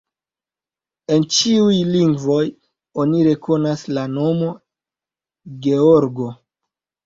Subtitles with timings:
[1.17, 2.39] En ĉiuj lingvoj
[3.05, 4.51] oni rekonas la nomo:
[5.69, 6.35] Georgo.